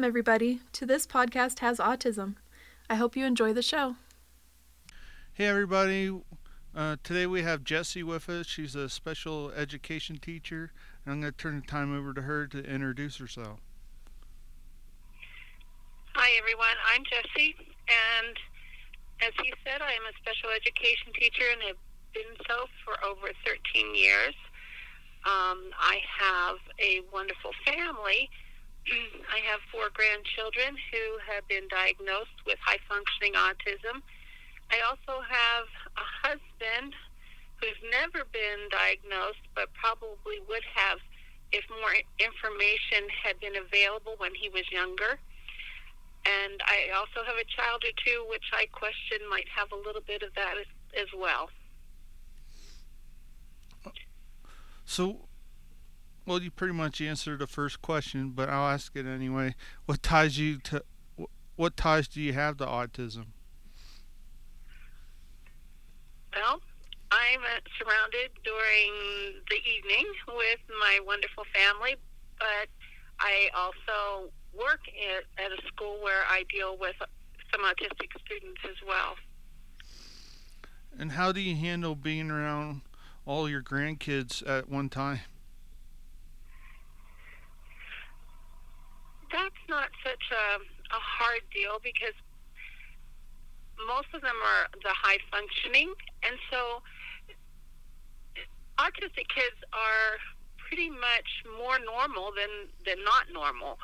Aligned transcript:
Welcome, 0.00 0.08
everybody, 0.08 0.60
to 0.72 0.86
This 0.86 1.06
Podcast 1.06 1.58
Has 1.58 1.76
Autism. 1.76 2.36
I 2.88 2.94
hope 2.94 3.16
you 3.16 3.26
enjoy 3.26 3.52
the 3.52 3.60
show. 3.60 3.96
Hey, 5.34 5.44
everybody. 5.44 6.10
Uh, 6.74 6.96
today 7.04 7.26
we 7.26 7.42
have 7.42 7.64
Jessie 7.64 8.02
with 8.02 8.26
us. 8.30 8.46
She's 8.46 8.74
a 8.74 8.88
special 8.88 9.50
education 9.50 10.16
teacher. 10.16 10.72
And 11.04 11.12
I'm 11.12 11.20
going 11.20 11.34
to 11.34 11.36
turn 11.36 11.60
the 11.60 11.66
time 11.66 11.94
over 11.94 12.14
to 12.14 12.22
her 12.22 12.46
to 12.46 12.64
introduce 12.64 13.18
herself. 13.18 13.60
Hi, 16.14 16.30
everyone. 16.38 16.80
I'm 16.94 17.04
Jessie, 17.04 17.54
and 17.58 18.36
as 19.20 19.34
he 19.44 19.52
said, 19.66 19.82
I 19.82 19.92
am 19.92 20.06
a 20.08 20.16
special 20.16 20.48
education 20.48 21.12
teacher 21.12 21.44
and 21.52 21.60
have 21.68 21.76
been 22.14 22.46
so 22.48 22.64
for 22.86 22.96
over 23.04 23.28
13 23.44 23.94
years. 23.94 24.34
Um, 25.26 25.68
I 25.78 26.00
have 26.18 26.56
a 26.78 27.02
wonderful 27.12 27.50
family. 27.66 28.30
Mm, 28.88 29.20
I 29.28 29.38
have 29.50 29.60
four 29.70 29.90
grandchildren 29.92 30.76
who 30.90 31.04
have 31.28 31.46
been 31.48 31.68
diagnosed 31.68 32.38
with 32.46 32.58
high 32.64 32.80
functioning 32.88 33.34
autism. 33.34 34.00
I 34.70 34.80
also 34.88 35.20
have 35.20 35.66
a 35.96 36.06
husband 36.28 36.94
who's 37.60 37.76
never 37.90 38.24
been 38.32 38.70
diagnosed 38.70 39.44
but 39.54 39.68
probably 39.74 40.40
would 40.48 40.64
have 40.74 40.98
if 41.52 41.64
more 41.68 41.92
information 42.18 43.10
had 43.10 43.38
been 43.40 43.56
available 43.56 44.14
when 44.18 44.34
he 44.34 44.48
was 44.48 44.64
younger. 44.70 45.18
And 46.24 46.62
I 46.64 46.94
also 46.94 47.26
have 47.26 47.36
a 47.36 47.44
child 47.44 47.84
or 47.84 47.92
two 48.04 48.24
which 48.30 48.44
I 48.52 48.66
question 48.66 49.18
might 49.28 49.48
have 49.54 49.72
a 49.72 49.76
little 49.76 50.02
bit 50.02 50.22
of 50.22 50.34
that 50.34 50.54
as, 50.58 50.66
as 50.96 51.08
well. 51.16 51.50
So, 54.84 55.28
well, 56.30 56.40
you 56.40 56.50
pretty 56.52 56.74
much 56.74 57.00
answered 57.00 57.40
the 57.40 57.46
first 57.48 57.82
question, 57.82 58.30
but 58.30 58.48
I'll 58.48 58.70
ask 58.70 58.94
it 58.94 59.04
anyway. 59.04 59.56
What 59.86 60.00
ties 60.00 60.38
you 60.38 60.58
to? 60.58 60.84
What 61.56 61.76
ties 61.76 62.06
do 62.06 62.20
you 62.20 62.34
have 62.34 62.56
to 62.58 62.66
autism? 62.66 63.24
Well, 66.32 66.60
I'm 67.10 67.40
uh, 67.40 67.58
surrounded 67.76 68.30
during 68.44 69.42
the 69.50 69.56
evening 69.56 70.06
with 70.28 70.60
my 70.78 71.00
wonderful 71.04 71.42
family, 71.52 71.96
but 72.38 72.68
I 73.18 73.50
also 73.52 74.30
work 74.56 74.82
at, 74.86 75.44
at 75.44 75.50
a 75.50 75.60
school 75.66 75.98
where 76.00 76.22
I 76.28 76.44
deal 76.48 76.78
with 76.78 76.94
some 77.50 77.62
autistic 77.64 78.10
students 78.24 78.60
as 78.64 78.76
well. 78.86 79.16
And 80.96 81.10
how 81.10 81.32
do 81.32 81.40
you 81.40 81.56
handle 81.56 81.96
being 81.96 82.30
around 82.30 82.82
all 83.26 83.48
your 83.48 83.62
grandkids 83.64 84.48
at 84.48 84.68
one 84.68 84.88
time? 84.88 85.22
That's 89.30 89.62
not 89.68 89.90
such 90.04 90.24
a, 90.32 90.58
a 90.58 91.00
hard 91.00 91.42
deal 91.54 91.78
because 91.82 92.14
most 93.86 94.08
of 94.12 94.20
them 94.20 94.36
are 94.36 94.68
the 94.82 94.92
high 94.92 95.18
functioning, 95.30 95.94
and 96.22 96.36
so 96.50 96.82
autistic 98.78 99.28
kids 99.28 99.56
are 99.72 100.18
pretty 100.56 100.90
much 100.90 101.28
more 101.58 101.78
normal 101.78 102.32
than 102.32 102.68
than 102.84 103.02
not 103.04 103.30
normal. 103.32 103.78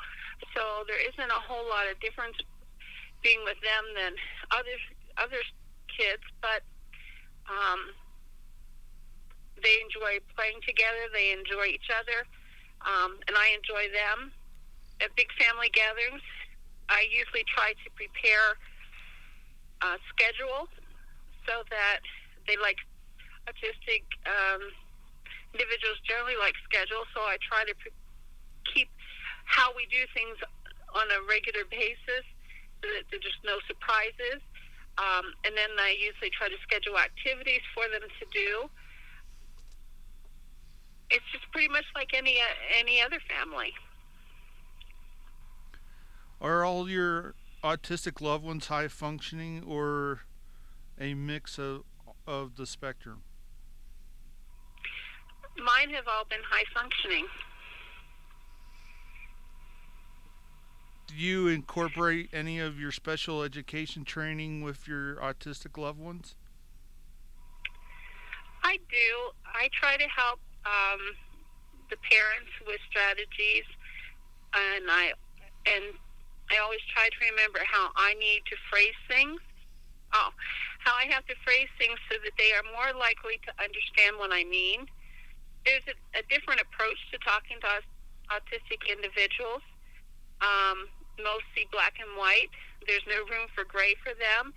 So 0.53 0.85
there 0.87 1.01
isn't 1.01 1.31
a 1.31 1.41
whole 1.41 1.67
lot 1.69 1.89
of 1.89 1.99
difference 1.99 2.37
being 3.23 3.41
with 3.43 3.57
them 3.61 3.83
than 3.95 4.13
other 4.51 4.77
other 5.17 5.41
kids, 5.89 6.21
but 6.41 6.61
um, 7.49 7.93
they 9.63 9.81
enjoy 9.81 10.21
playing 10.35 10.61
together. 10.65 11.09
They 11.13 11.33
enjoy 11.33 11.73
each 11.73 11.89
other, 11.89 12.25
um, 12.85 13.17
and 13.27 13.35
I 13.35 13.57
enjoy 13.57 13.89
them. 13.89 14.31
At 15.01 15.13
big 15.15 15.29
family 15.37 15.69
gatherings, 15.69 16.25
I 16.89 17.05
usually 17.11 17.45
try 17.45 17.73
to 17.73 17.87
prepare 17.93 18.57
a 19.83 20.01
schedule 20.09 20.65
so 21.45 21.61
that 21.69 22.01
they 22.47 22.57
like 22.57 22.81
autistic 23.45 24.03
um, 24.25 24.61
individuals 25.53 25.99
generally 26.03 26.35
like 26.39 26.55
schedule. 26.65 27.05
So 27.13 27.21
I 27.21 27.37
try 27.45 27.63
to 27.63 27.75
pre- 27.77 27.95
keep 28.73 28.89
how 29.45 29.71
we 29.75 29.87
do 29.87 30.03
things 30.11 30.35
on 30.95 31.07
a 31.13 31.19
regular 31.29 31.63
basis 31.69 32.25
so 32.81 32.85
that 32.89 33.05
there's 33.11 33.23
just 33.23 33.41
no 33.45 33.61
surprises. 33.67 34.41
Um, 34.97 35.29
and 35.45 35.53
then 35.53 35.69
I 35.77 35.93
usually 35.93 36.33
try 36.33 36.49
to 36.49 36.59
schedule 36.65 36.97
activities 36.97 37.61
for 37.77 37.85
them 37.87 38.01
to 38.01 38.25
do. 38.33 38.65
It's 41.13 41.25
just 41.31 41.45
pretty 41.53 41.69
much 41.69 41.85
like 41.95 42.11
any 42.17 42.41
uh, 42.41 42.57
any 42.75 42.99
other 42.99 43.21
family. 43.29 43.71
Are 46.39 46.63
all 46.63 46.89
your 46.89 47.33
autistic 47.63 48.21
loved 48.21 48.43
ones 48.43 48.67
high 48.67 48.87
functioning 48.87 49.63
or 49.65 50.21
a 50.99 51.13
mix 51.13 51.57
of 51.57 51.83
of 52.27 52.55
the 52.57 52.65
spectrum? 52.65 53.23
Mine 55.57 55.89
have 55.91 56.07
all 56.07 56.25
been 56.25 56.41
high 56.47 56.65
functioning. 56.73 57.25
Do 61.07 61.15
you 61.15 61.47
incorporate 61.47 62.29
any 62.33 62.59
of 62.59 62.79
your 62.79 62.91
special 62.91 63.41
education 63.41 64.03
training 64.03 64.61
with 64.61 64.87
your 64.87 65.15
autistic 65.15 65.77
loved 65.77 65.99
ones? 65.99 66.35
I 68.63 68.77
do. 68.89 69.31
I 69.45 69.69
try 69.71 69.95
to 69.95 70.07
help 70.15 70.39
um, 70.65 70.99
the 71.89 71.95
parents 72.11 72.51
with 72.67 72.79
strategies, 72.89 73.63
and 74.53 74.85
I 74.91 75.13
and 75.65 75.95
I 76.49 76.63
always 76.63 76.83
try 76.93 77.09
to 77.09 77.19
remember 77.31 77.59
how 77.67 77.91
I 77.95 78.13
need 78.15 78.43
to 78.47 78.55
phrase 78.71 78.97
things. 79.07 79.39
Oh, 80.13 80.31
how 80.79 80.95
I 80.95 81.11
have 81.11 81.27
to 81.27 81.35
phrase 81.43 81.67
things 81.75 81.99
so 82.07 82.15
that 82.23 82.35
they 82.39 82.55
are 82.55 82.63
more 82.71 82.95
likely 82.95 83.43
to 83.43 83.51
understand 83.59 84.15
what 84.15 84.31
I 84.31 84.47
mean. 84.47 84.87
There's 85.67 85.83
a, 85.91 85.95
a 86.15 86.23
different 86.31 86.63
approach 86.63 86.95
to 87.11 87.19
talking 87.19 87.59
to 87.59 87.83
autistic 88.31 88.87
individuals. 88.87 89.63
Um, 90.39 90.87
mostly 91.19 91.65
black 91.73 91.97
and 91.97 92.13
white. 92.15 92.53
There's 92.85 93.03
no 93.09 93.25
room 93.27 93.49
for 93.51 93.65
gray 93.65 93.97
for 94.05 94.13
them. 94.15 94.53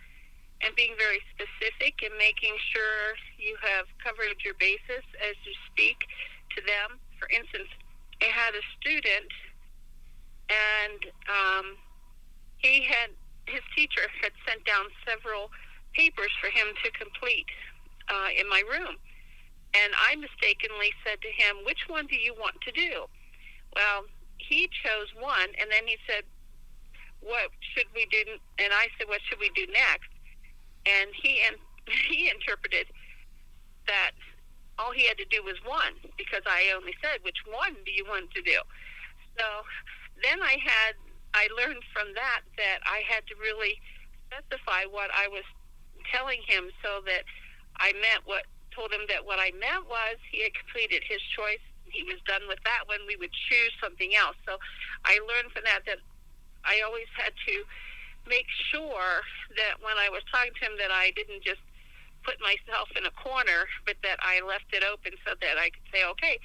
And 0.60 0.76
being 0.76 0.92
very 1.00 1.24
specific 1.32 2.04
and 2.04 2.12
making 2.20 2.52
sure 2.68 3.16
you 3.40 3.56
have 3.64 3.88
covered 4.04 4.36
your 4.44 4.54
bases 4.60 5.04
as 5.24 5.34
you 5.48 5.56
speak 5.72 6.04
to 6.52 6.60
them. 6.60 7.00
For 7.16 7.32
instance, 7.32 7.72
I 8.20 8.28
had 8.28 8.52
a 8.52 8.64
student, 8.76 9.32
and 10.50 11.00
um, 11.30 11.66
he 12.58 12.82
had 12.82 13.10
his 13.46 13.62
teacher 13.74 14.06
had 14.22 14.32
sent 14.46 14.64
down 14.64 14.86
several 15.06 15.50
papers 15.94 16.30
for 16.40 16.50
him 16.50 16.70
to 16.84 16.90
complete 16.92 17.46
uh, 18.06 18.28
in 18.38 18.48
my 18.48 18.62
room. 18.70 18.94
And 19.74 19.90
I 19.94 20.14
mistakenly 20.14 20.94
said 21.02 21.18
to 21.22 21.30
him, 21.30 21.64
Which 21.64 21.86
one 21.88 22.06
do 22.06 22.14
you 22.16 22.34
want 22.34 22.60
to 22.62 22.72
do? 22.72 23.06
Well, 23.74 24.06
he 24.38 24.68
chose 24.82 25.10
one, 25.18 25.50
and 25.58 25.70
then 25.70 25.86
he 25.86 25.96
said, 26.06 26.24
what 27.20 27.52
should 27.76 27.86
we 27.94 28.08
do? 28.10 28.40
And 28.58 28.72
I 28.72 28.88
said, 28.96 29.08
what 29.08 29.20
should 29.28 29.38
we 29.38 29.50
do 29.54 29.66
next? 29.72 30.10
And 30.88 31.12
he 31.12 31.40
and 31.46 31.56
he 32.08 32.28
interpreted 32.28 32.88
that 33.86 34.12
all 34.78 34.92
he 34.92 35.06
had 35.06 35.18
to 35.18 35.28
do 35.28 35.44
was 35.44 35.56
one 35.64 36.00
because 36.16 36.42
I 36.48 36.72
only 36.74 36.94
said, 37.02 37.20
which 37.22 37.44
one 37.44 37.76
do 37.84 37.92
you 37.92 38.04
want 38.08 38.32
to 38.32 38.42
do? 38.42 38.58
So 39.36 39.44
then 40.22 40.42
I 40.42 40.56
had 40.60 40.94
I 41.34 41.46
learned 41.54 41.82
from 41.94 42.10
that 42.14 42.42
that 42.58 42.80
I 42.82 43.02
had 43.06 43.26
to 43.30 43.34
really 43.38 43.78
specify 44.26 44.86
what 44.90 45.10
I 45.14 45.28
was 45.28 45.46
telling 46.10 46.42
him 46.46 46.70
so 46.82 47.02
that 47.06 47.22
I 47.78 47.92
meant 47.94 48.26
what 48.26 48.46
told 48.74 48.92
him 48.92 49.06
that 49.10 49.26
what 49.26 49.38
I 49.38 49.50
meant 49.58 49.86
was 49.86 50.18
he 50.30 50.42
had 50.42 50.54
completed 50.54 51.02
his 51.06 51.22
choice. 51.34 51.62
He 51.86 52.06
was 52.06 52.22
done 52.26 52.42
with 52.46 52.62
that 52.62 52.86
when 52.86 53.02
we 53.06 53.18
would 53.18 53.34
choose 53.50 53.74
something 53.82 54.14
else. 54.14 54.38
So 54.46 54.58
I 55.04 55.18
learned 55.26 55.50
from 55.50 55.66
that 55.66 55.82
that 55.86 55.98
I 56.62 56.82
always 56.86 57.10
had 57.18 57.34
to 57.34 57.54
make 58.28 58.46
sure 58.70 59.22
that 59.58 59.82
when 59.82 59.98
I 59.98 60.06
was 60.10 60.22
talking 60.30 60.54
to 60.54 60.62
him 60.62 60.78
that 60.78 60.94
I 60.94 61.10
didn't 61.18 61.42
just 61.42 61.62
put 62.22 62.36
myself 62.38 62.86
in 62.94 63.06
a 63.06 63.14
corner, 63.16 63.66
but 63.86 63.96
that 64.04 64.20
I 64.22 64.44
left 64.44 64.70
it 64.70 64.84
open 64.84 65.16
so 65.26 65.34
that 65.40 65.56
I 65.58 65.72
could 65.72 65.88
say, 65.90 66.04
okay, 66.14 66.38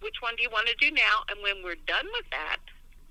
which 0.00 0.20
one 0.20 0.36
do 0.36 0.42
you 0.44 0.52
want 0.52 0.68
to 0.68 0.76
do 0.76 0.92
now? 0.92 1.24
And 1.28 1.40
when 1.42 1.64
we're 1.64 1.80
done 1.88 2.06
with 2.14 2.28
that, 2.30 2.60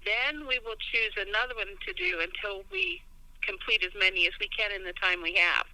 then 0.05 0.47
we 0.47 0.59
will 0.59 0.77
choose 0.91 1.13
another 1.17 1.55
one 1.55 1.75
to 1.87 1.93
do 1.93 2.19
until 2.19 2.63
we 2.71 3.01
complete 3.41 3.83
as 3.83 3.91
many 3.99 4.27
as 4.27 4.33
we 4.39 4.47
can 4.49 4.71
in 4.71 4.83
the 4.83 4.93
time 4.93 5.21
we 5.21 5.35
have. 5.35 5.65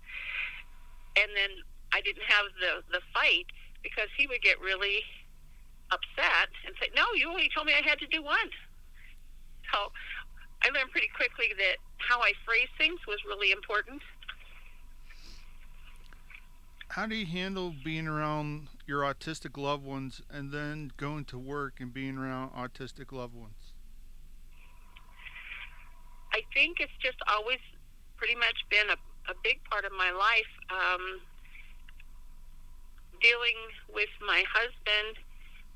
And 1.18 1.32
then 1.36 1.50
I 1.94 2.02
didn't 2.02 2.26
have 2.28 2.46
the 2.60 2.84
the 2.92 3.02
fight 3.14 3.48
because 3.84 4.10
he 4.18 4.28
would 4.28 4.42
get 4.42 4.60
really 4.60 5.04
upset 5.92 6.50
and 6.66 6.76
say, 6.80 6.90
"No, 6.96 7.06
you 7.14 7.30
only 7.30 7.50
told 7.54 7.68
me 7.68 7.74
I 7.74 7.82
had 7.88 8.00
to 8.00 8.08
do 8.08 8.22
one." 8.22 8.50
So 9.72 9.92
I 10.64 10.70
learned 10.70 10.92
pretty 10.92 11.10
quickly 11.16 11.54
that 11.58 11.78
how 11.98 12.22
I 12.22 12.34
phrase 12.46 12.70
things 12.78 13.00
was 13.08 13.24
really 13.26 13.52
important. 13.52 14.02
How 16.90 17.06
do 17.08 17.16
you 17.16 17.26
handle 17.26 17.74
being 17.84 18.08
around 18.08 18.70
your 18.88 19.02
autistic 19.02 19.58
loved 19.58 19.84
ones 19.84 20.22
and 20.30 20.52
then 20.52 20.92
going 20.98 21.26
to 21.26 21.38
work 21.38 21.80
and 21.80 21.94
being 21.94 22.18
around 22.18 22.52
autistic 22.52 23.12
loved 23.12 23.34
ones? 23.34 23.65
Think 26.56 26.80
it's 26.80 26.96
just 27.04 27.20
always 27.28 27.60
pretty 28.16 28.34
much 28.34 28.56
been 28.72 28.88
a, 28.90 28.98
a 29.30 29.36
big 29.44 29.60
part 29.70 29.84
of 29.84 29.92
my 29.92 30.10
life. 30.10 30.54
Um, 30.72 31.20
dealing 33.20 33.60
with 33.92 34.10
my 34.24 34.42
husband, 34.48 35.20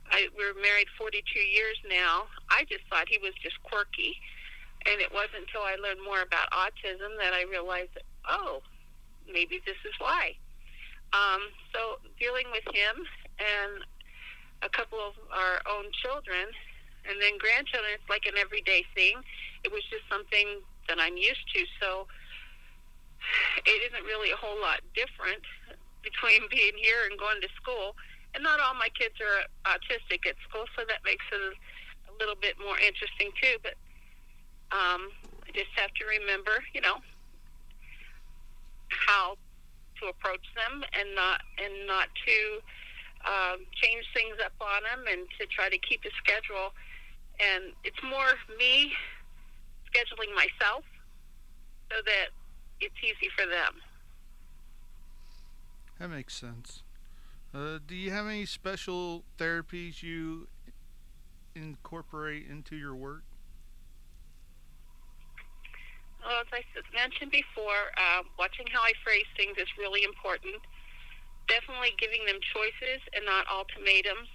I, 0.09 0.31
we're 0.33 0.55
married 0.55 0.87
42 0.97 1.19
years 1.37 1.77
now. 1.85 2.31
I 2.49 2.63
just 2.71 2.87
thought 2.89 3.11
he 3.11 3.19
was 3.19 3.35
just 3.43 3.61
quirky. 3.61 4.15
And 4.87 5.03
it 5.03 5.11
wasn't 5.11 5.43
until 5.43 5.67
I 5.67 5.75
learned 5.75 5.99
more 5.99 6.23
about 6.23 6.47
autism 6.55 7.19
that 7.19 7.35
I 7.35 7.43
realized, 7.43 7.91
that, 7.99 8.07
oh, 8.31 8.63
maybe 9.27 9.59
this 9.67 9.77
is 9.83 9.93
why. 9.99 10.39
Um, 11.11 11.51
so 11.75 11.99
dealing 12.15 12.47
with 12.55 12.63
him 12.71 13.03
and 13.43 13.83
a 14.63 14.69
couple 14.69 14.99
of 14.99 15.19
our 15.35 15.59
own 15.67 15.91
children 15.99 16.47
and 17.07 17.21
then 17.21 17.37
grandchildren, 17.37 17.95
it's 17.95 18.09
like 18.09 18.25
an 18.25 18.37
everyday 18.37 18.83
thing. 18.95 19.21
It 19.63 19.71
was 19.71 19.83
just 19.89 20.03
something 20.09 20.63
that 20.87 20.99
I'm 20.99 21.15
used 21.15 21.45
to. 21.55 21.61
So 21.79 22.07
it 23.65 23.79
isn't 23.91 24.05
really 24.05 24.31
a 24.31 24.39
whole 24.39 24.59
lot 24.59 24.81
different 24.95 25.43
between 26.03 26.47
being 26.53 26.75
here 26.75 27.07
and 27.09 27.19
going 27.19 27.41
to 27.41 27.49
school. 27.59 27.95
And 28.33 28.43
not 28.43 28.59
all 28.59 28.77
my 28.77 28.89
kids 28.93 29.17
are 29.17 29.49
autistic 29.65 30.27
at 30.29 30.37
school, 30.47 30.65
so 30.77 30.85
that 30.85 31.01
makes 31.03 31.25
it 31.33 31.41
a 31.41 32.13
little 32.21 32.37
bit 32.37 32.61
more 32.61 32.77
interesting 32.77 33.33
too. 33.41 33.57
But 33.65 33.73
um, 34.69 35.09
I 35.45 35.49
just 35.53 35.73
have 35.73 35.89
to 35.97 36.05
remember, 36.05 36.61
you 36.73 36.81
know, 36.81 37.01
how 38.89 39.37
to 39.99 40.07
approach 40.07 40.45
them 40.53 40.85
and 40.93 41.15
not 41.15 41.41
and 41.57 41.73
not 41.87 42.07
to 42.25 42.37
um, 43.25 43.65
change 43.73 44.05
things 44.13 44.37
up 44.43 44.53
on 44.61 44.83
them 44.85 45.03
and 45.09 45.27
to 45.39 45.45
try 45.47 45.69
to 45.69 45.77
keep 45.77 46.05
a 46.05 46.13
schedule. 46.21 46.71
And 47.39 47.73
it's 47.83 48.01
more 48.03 48.33
me 48.57 48.91
scheduling 49.87 50.35
myself 50.35 50.83
so 51.89 51.97
that 52.05 52.27
it's 52.79 52.95
easy 53.03 53.29
for 53.35 53.45
them. 53.45 53.81
That 55.99 56.09
makes 56.09 56.33
sense. 56.33 56.83
Uh, 57.53 57.79
do 57.85 57.95
you 57.95 58.11
have 58.11 58.27
any 58.27 58.45
special 58.45 59.23
therapies 59.37 60.03
you 60.03 60.47
incorporate 61.55 62.47
into 62.47 62.75
your 62.75 62.95
work? 62.95 63.23
Well, 66.21 66.41
as 66.41 66.47
I 66.51 66.61
mentioned 66.93 67.31
before, 67.31 67.95
uh, 67.97 68.23
watching 68.37 68.67
how 68.71 68.81
I 68.81 68.91
phrase 69.03 69.25
things 69.35 69.57
is 69.57 69.67
really 69.79 70.03
important. 70.03 70.55
Definitely 71.47 71.95
giving 71.97 72.23
them 72.27 72.37
choices 72.53 73.01
and 73.15 73.25
not 73.25 73.47
ultimatums. 73.49 74.29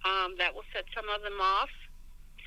Um, 0.00 0.34
that 0.38 0.54
will 0.54 0.64
set 0.72 0.88
some 0.96 1.04
of 1.12 1.20
them 1.20 1.36
off. 1.42 1.68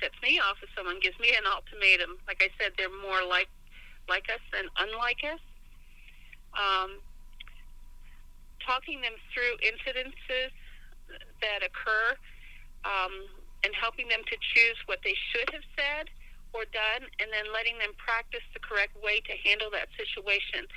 Sets 0.00 0.16
me 0.22 0.40
off 0.40 0.56
if 0.62 0.68
someone 0.76 1.00
gives 1.00 1.18
me 1.18 1.30
an 1.36 1.46
ultimatum. 1.46 2.18
Like 2.26 2.42
I 2.42 2.50
said, 2.58 2.72
they're 2.76 2.92
more 3.02 3.22
like 3.24 3.48
like 4.08 4.28
us 4.28 4.42
than 4.52 4.68
unlike 4.78 5.22
us. 5.24 5.40
Um, 6.54 7.00
talking 8.64 9.00
them 9.00 9.16
through 9.32 9.56
incidences 9.64 10.52
that 11.40 11.60
occur 11.64 12.16
um, 12.84 13.12
and 13.64 13.72
helping 13.76 14.08
them 14.08 14.20
to 14.28 14.36
choose 14.36 14.78
what 14.86 15.00
they 15.04 15.16
should 15.32 15.48
have 15.52 15.64
said 15.76 16.08
or 16.54 16.62
done, 16.70 17.02
and 17.18 17.28
then 17.34 17.50
letting 17.50 17.74
them 17.82 17.90
practice 17.98 18.44
the 18.54 18.62
correct 18.62 18.94
way 19.02 19.18
to 19.26 19.34
handle 19.42 19.68
that 19.74 19.90
situation. 19.98 20.70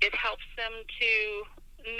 It 0.00 0.14
helps 0.16 0.46
them 0.56 0.72
to 0.72 1.12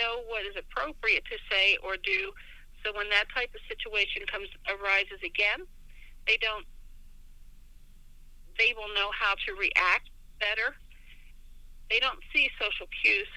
know 0.01 0.25
what 0.33 0.49
is 0.49 0.57
appropriate 0.57 1.23
to 1.29 1.37
say 1.53 1.77
or 1.85 2.01
do. 2.01 2.33
So 2.81 2.91
when 2.97 3.13
that 3.13 3.29
type 3.31 3.53
of 3.53 3.61
situation 3.69 4.25
comes 4.27 4.49
arises 4.67 5.21
again, 5.21 5.69
they 6.27 6.39
don't. 6.41 6.67
They 8.59 8.75
will 8.77 8.93
know 8.95 9.11
how 9.19 9.35
to 9.47 9.51
react 9.59 10.11
better. 10.39 10.77
They 11.91 11.99
don't 11.99 12.21
see 12.33 12.49
social 12.61 12.87
cues 13.03 13.29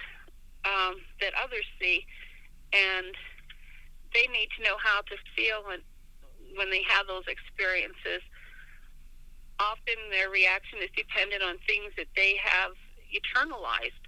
um, 0.66 0.96
that 1.22 1.34
others 1.36 1.66
see, 1.80 2.06
and 2.74 3.14
they 4.14 4.28
need 4.32 4.50
to 4.58 4.64
know 4.64 4.78
how 4.82 5.02
to 5.02 5.16
feel 5.36 5.64
when 5.68 5.80
when 6.56 6.70
they 6.70 6.84
have 6.88 7.08
those 7.08 7.28
experiences. 7.28 8.24
Often 9.60 10.12
their 10.12 10.30
reaction 10.30 10.80
is 10.84 10.92
dependent 10.96 11.44
on 11.44 11.56
things 11.64 11.96
that 11.96 12.12
they 12.16 12.36
have 12.44 12.76
eternalized, 13.12 14.04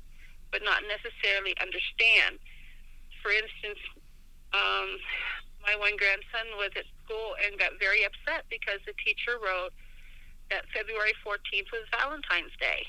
but 0.52 0.62
not 0.64 0.84
necessarily 0.88 1.56
understand. 1.60 2.40
For 3.24 3.32
instance, 3.32 3.80
um, 4.54 4.90
my 5.68 5.76
one 5.76 6.00
grandson 6.00 6.48
was 6.56 6.72
at 6.80 6.88
school 7.04 7.36
and 7.44 7.60
got 7.60 7.76
very 7.76 8.08
upset 8.08 8.48
because 8.48 8.80
the 8.88 8.96
teacher 9.04 9.36
wrote 9.36 9.76
that 10.50 10.64
February 10.72 11.12
14th 11.28 11.68
was 11.76 11.84
Valentine's 11.92 12.56
Day. 12.56 12.88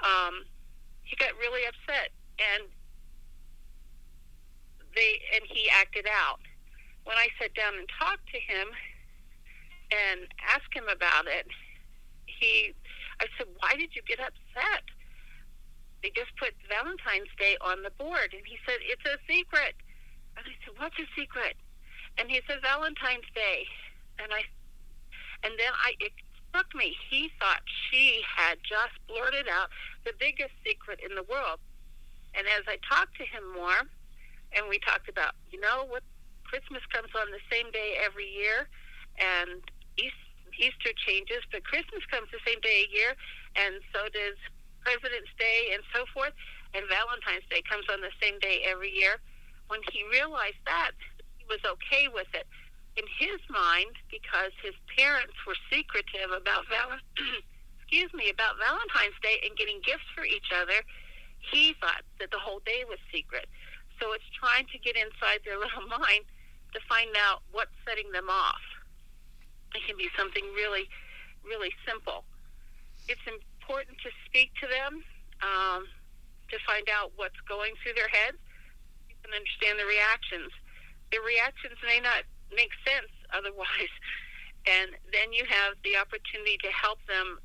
Um, 0.00 0.48
he 1.04 1.14
got 1.20 1.36
really 1.36 1.68
upset 1.68 2.08
and 2.40 2.72
they 4.96 5.20
and 5.36 5.44
he 5.44 5.68
acted 5.68 6.08
out. 6.08 6.40
When 7.04 7.16
I 7.20 7.28
sat 7.36 7.52
down 7.52 7.76
and 7.76 7.88
talked 8.00 8.24
to 8.32 8.40
him 8.40 8.68
and 9.92 10.20
asked 10.56 10.72
him 10.72 10.88
about 10.88 11.28
it, 11.28 11.46
he 12.24 12.72
I 13.20 13.28
said, 13.36 13.48
"Why 13.60 13.76
did 13.76 13.94
you 13.94 14.02
get 14.08 14.20
upset?" 14.20 14.84
They 16.02 16.10
just 16.10 16.34
put 16.36 16.54
Valentine's 16.68 17.30
Day 17.38 17.56
on 17.60 17.82
the 17.82 17.90
board, 17.90 18.32
and 18.32 18.42
he 18.46 18.58
said, 18.66 18.80
"It's 18.80 19.04
a 19.04 19.20
secret." 19.28 19.76
And 20.36 20.46
I 20.46 20.54
said, 20.64 20.74
"What's 20.78 20.98
a 20.98 21.06
secret?" 21.16 21.56
And 22.18 22.30
he 22.30 22.40
said, 22.46 22.62
"Valentine's 22.62 23.28
Day." 23.34 23.66
And 24.18 24.32
I, 24.32 24.44
and 25.42 25.58
then 25.58 25.72
I 25.72 25.94
it 26.00 26.12
struck 26.48 26.74
me. 26.74 26.96
He 27.08 27.30
thought 27.40 27.62
she 27.90 28.22
had 28.36 28.58
just 28.62 28.94
blurted 29.08 29.48
out 29.48 29.70
the 30.04 30.12
biggest 30.18 30.52
secret 30.64 31.00
in 31.00 31.14
the 31.16 31.24
world. 31.24 31.60
And 32.34 32.46
as 32.46 32.64
I 32.68 32.76
talked 32.88 33.16
to 33.16 33.24
him 33.24 33.44
more, 33.56 33.80
and 34.52 34.68
we 34.68 34.78
talked 34.80 35.08
about, 35.08 35.34
you 35.50 35.60
know, 35.60 35.84
what 35.88 36.02
Christmas 36.44 36.82
comes 36.92 37.08
on 37.16 37.32
the 37.32 37.40
same 37.50 37.70
day 37.72 37.96
every 38.04 38.28
year, 38.28 38.68
and 39.16 39.64
Easter 39.96 40.92
changes, 41.08 41.40
but 41.50 41.64
Christmas 41.64 42.04
comes 42.12 42.28
the 42.30 42.40
same 42.46 42.60
day 42.60 42.84
a 42.84 42.88
year, 42.92 43.16
and 43.56 43.80
so 43.92 44.04
does 44.12 44.36
President's 44.84 45.32
Day 45.38 45.72
and 45.72 45.82
so 45.94 46.04
forth, 46.12 46.32
and 46.74 46.84
Valentine's 46.88 47.48
Day 47.48 47.62
comes 47.64 47.86
on 47.88 48.00
the 48.00 48.12
same 48.20 48.38
day 48.38 48.62
every 48.68 48.92
year. 48.92 49.20
When 49.72 49.80
he 49.88 50.04
realized 50.12 50.60
that, 50.68 50.92
he 51.40 51.48
was 51.48 51.64
okay 51.64 52.04
with 52.12 52.28
it. 52.36 52.44
In 53.00 53.08
his 53.08 53.40
mind, 53.48 53.96
because 54.12 54.52
his 54.60 54.76
parents 54.92 55.32
were 55.48 55.56
secretive 55.72 56.28
about 56.28 56.68
Val- 56.68 57.00
excuse 57.80 58.12
me 58.12 58.28
about 58.28 58.60
Valentine's 58.60 59.16
Day 59.24 59.40
and 59.40 59.56
getting 59.56 59.80
gifts 59.80 60.04
for 60.12 60.28
each 60.28 60.52
other, 60.52 60.76
he 61.40 61.72
thought 61.80 62.04
that 62.20 62.28
the 62.28 62.36
whole 62.36 62.60
day 62.68 62.84
was 62.84 63.00
secret. 63.08 63.48
So 63.96 64.12
it's 64.12 64.28
trying 64.36 64.68
to 64.76 64.78
get 64.84 64.92
inside 64.92 65.40
their 65.48 65.56
little 65.64 65.88
mind 65.88 66.28
to 66.76 66.80
find 66.84 67.08
out 67.16 67.40
what's 67.56 67.72
setting 67.88 68.12
them 68.12 68.28
off. 68.28 68.60
It 69.72 69.88
can 69.88 69.96
be 69.96 70.12
something 70.20 70.44
really, 70.52 70.84
really 71.48 71.72
simple. 71.88 72.28
It's 73.08 73.24
important 73.24 73.96
to 74.04 74.12
speak 74.28 74.52
to 74.60 74.68
them 74.68 75.00
um, 75.40 75.88
to 76.52 76.60
find 76.68 76.84
out 76.92 77.16
what's 77.16 77.40
going 77.48 77.72
through 77.80 77.96
their 77.96 78.12
heads. 78.12 78.36
Can 79.22 79.32
understand 79.34 79.78
the 79.78 79.86
reactions. 79.86 80.50
The 81.10 81.20
reactions 81.22 81.78
may 81.86 82.00
not 82.00 82.26
make 82.50 82.70
sense 82.84 83.10
otherwise. 83.36 83.94
And 84.66 84.94
then 85.10 85.34
you 85.34 85.42
have 85.48 85.74
the 85.82 85.98
opportunity 85.98 86.58
to 86.62 86.70
help 86.70 87.02
them 87.10 87.42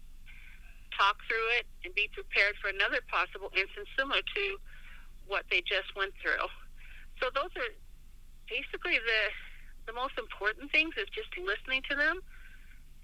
talk 0.94 1.18
through 1.30 1.62
it 1.62 1.66
and 1.86 1.94
be 1.94 2.10
prepared 2.14 2.58
for 2.62 2.70
another 2.70 3.02
possible 3.10 3.50
instance 3.54 3.90
similar 3.98 4.22
to 4.22 4.44
what 5.26 5.46
they 5.50 5.62
just 5.62 5.94
went 5.98 6.14
through. 6.22 6.46
So 7.22 7.30
those 7.34 7.54
are 7.58 7.72
basically 8.50 8.98
the 8.98 9.22
the 9.86 9.94
most 9.94 10.20
important 10.20 10.70
things 10.72 10.94
is 11.00 11.08
just 11.16 11.32
listening 11.40 11.82
to 11.90 11.96
them 11.96 12.20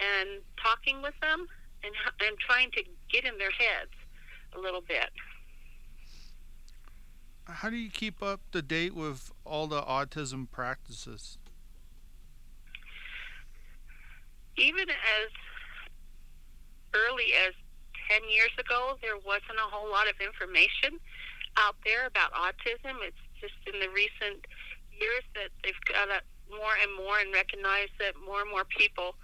and 0.03 0.44
talking 0.60 1.01
with 1.01 1.15
them 1.22 1.48
and 1.84 1.94
and 2.22 2.38
trying 2.39 2.72
to 2.72 2.84
get 3.12 3.25
in 3.25 3.38
their 3.38 3.51
heads 3.51 3.94
a 4.56 4.60
little 4.60 4.82
bit. 4.82 5.10
How 7.45 7.69
do 7.69 7.75
you 7.75 7.89
keep 7.89 8.23
up 8.23 8.39
to 8.51 8.62
date 8.62 8.95
with 8.95 9.31
all 9.45 9.67
the 9.67 9.81
autism 9.81 10.50
practices? 10.50 11.38
Even 14.55 14.89
as 14.89 15.29
early 16.93 17.33
as 17.47 17.53
10 18.09 18.21
years 18.29 18.51
ago, 18.59 18.97
there 19.01 19.17
wasn't 19.17 19.57
a 19.57 19.67
whole 19.69 19.89
lot 19.89 20.07
of 20.07 20.15
information 20.21 21.00
out 21.57 21.75
there 21.83 22.05
about 22.07 22.31
autism. 22.33 22.95
It's 23.01 23.17
just 23.41 23.55
in 23.67 23.79
the 23.79 23.89
recent 23.89 24.45
years 24.91 25.23
that 25.35 25.50
they've 25.63 25.73
got 25.91 26.09
it 26.09 26.23
more 26.50 26.77
and 26.81 26.95
more 26.95 27.19
and 27.19 27.33
recognize 27.33 27.89
that 28.00 28.13
more 28.25 28.41
and 28.41 28.50
more 28.50 28.65
people 28.65 29.15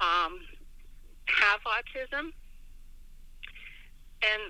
um, 0.00 0.40
have 1.26 1.60
autism. 1.64 2.32
And 4.20 4.42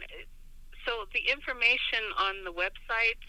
so 0.86 1.04
the 1.12 1.24
information 1.30 2.04
on 2.18 2.44
the 2.44 2.52
website 2.52 3.20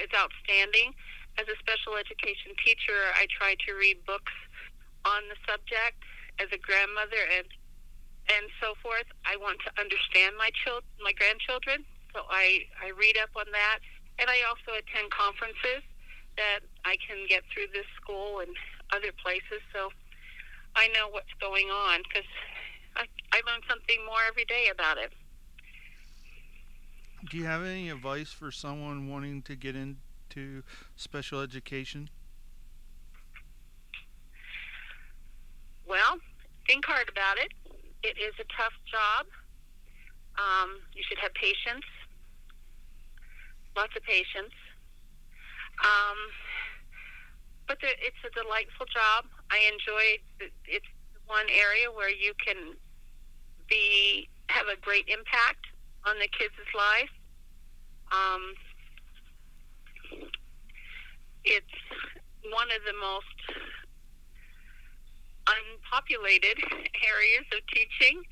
is 0.00 0.10
outstanding. 0.12 0.92
As 1.38 1.46
a 1.50 1.56
special 1.58 1.96
education 1.98 2.54
teacher, 2.64 3.10
I 3.14 3.26
try 3.30 3.56
to 3.66 3.74
read 3.74 4.04
books 4.06 4.32
on 5.04 5.22
the 5.28 5.38
subject. 5.46 5.98
As 6.42 6.50
a 6.50 6.58
grandmother 6.58 7.22
and 7.38 7.46
and 8.28 8.48
so 8.60 8.74
forth. 8.80 9.06
I 9.24 9.36
want 9.36 9.60
to 9.68 9.70
understand 9.80 10.36
my 10.36 10.50
child, 10.64 10.84
my 11.00 11.12
grandchildren, 11.12 11.84
so 12.12 12.24
I 12.30 12.64
I 12.80 12.90
read 12.96 13.18
up 13.20 13.30
on 13.36 13.46
that, 13.52 13.78
and 14.18 14.30
I 14.30 14.40
also 14.48 14.72
attend 14.78 15.10
conferences 15.10 15.84
that 16.36 16.60
I 16.84 16.96
can 17.06 17.26
get 17.28 17.42
through 17.52 17.68
this 17.72 17.86
school 18.00 18.40
and 18.40 18.50
other 18.92 19.12
places. 19.20 19.60
So 19.72 19.92
I 20.74 20.88
know 20.88 21.08
what's 21.10 21.32
going 21.40 21.68
on 21.68 22.00
because 22.08 22.28
I 22.96 23.04
I 23.32 23.42
learn 23.44 23.60
something 23.68 24.00
more 24.06 24.24
every 24.26 24.46
day 24.46 24.72
about 24.72 24.98
it. 24.98 25.12
Do 27.34 27.40
you 27.40 27.46
have 27.46 27.64
any 27.64 27.90
advice 27.90 28.30
for 28.30 28.52
someone 28.52 29.10
wanting 29.10 29.42
to 29.50 29.56
get 29.56 29.74
into 29.74 30.62
special 30.94 31.40
education? 31.40 32.08
Well, 35.84 36.20
think 36.68 36.84
hard 36.84 37.08
about 37.08 37.38
it. 37.38 37.50
It 38.04 38.22
is 38.22 38.34
a 38.38 38.46
tough 38.56 38.78
job. 38.86 39.26
Um, 40.38 40.78
you 40.94 41.02
should 41.08 41.18
have 41.18 41.34
patience, 41.34 41.82
lots 43.74 43.96
of 43.96 44.04
patience. 44.04 44.54
Um, 45.82 46.18
but 47.66 47.80
the, 47.80 47.88
it's 47.98 48.22
a 48.22 48.30
delightful 48.30 48.86
job. 48.86 49.24
I 49.50 49.58
enjoy 49.74 50.22
it. 50.38 50.52
It's 50.66 50.86
one 51.26 51.46
area 51.50 51.90
where 51.90 52.10
you 52.10 52.32
can 52.38 52.76
be 53.68 54.28
have 54.50 54.66
a 54.68 54.80
great 54.80 55.08
impact 55.08 55.66
on 56.06 56.14
the 56.20 56.28
kids' 56.28 56.54
life. 56.78 57.10
Um, 58.12 58.54
it's 61.44 61.76
one 62.50 62.68
of 62.72 62.82
the 62.84 62.96
most 63.00 63.38
unpopulated 65.48 66.56
areas 67.08 67.46
of 67.52 67.60
teaching. 67.72 68.22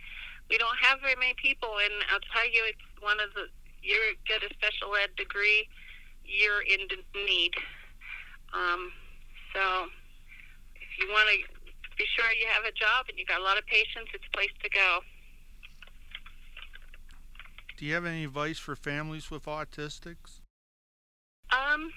We 0.49 0.59
don't 0.59 0.77
have 0.83 1.01
very 1.01 1.17
many 1.17 1.35
people, 1.41 1.81
and 1.81 1.93
I'll 2.13 2.25
tell 2.33 2.49
you, 2.49 2.65
it's 2.69 2.87
one 3.01 3.21
of 3.21 3.33
the. 3.35 3.49
You 3.83 3.99
get 4.29 4.47
a 4.47 4.51
special 4.55 4.95
ed 4.95 5.11
degree, 5.17 5.67
you're 6.23 6.63
in 6.63 6.87
need. 7.27 7.51
Um, 8.55 8.93
so, 9.51 9.91
if 10.79 10.91
you 11.01 11.11
want 11.11 11.27
to 11.35 11.37
be 11.99 12.05
sure 12.15 12.31
you 12.39 12.47
have 12.47 12.63
a 12.63 12.71
job 12.71 13.11
and 13.11 13.19
you 13.19 13.27
got 13.27 13.41
a 13.41 13.45
lot 13.45 13.59
of 13.59 13.67
patience, 13.67 14.07
it's 14.15 14.23
a 14.23 14.37
place 14.37 14.55
to 14.63 14.71
go. 14.71 15.01
Do 17.83 17.89
you 17.89 17.95
have 17.95 18.07
any 18.07 18.23
advice 18.23 18.61
for 18.61 18.77
families 18.77 19.29
with 19.29 19.47
autistics? 19.47 20.39
Um, 21.51 21.91